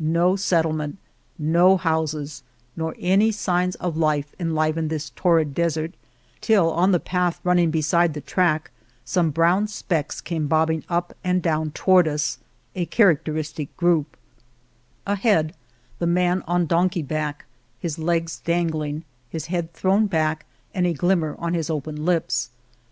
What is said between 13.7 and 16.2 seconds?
the Road to Argamasilla group; ahead the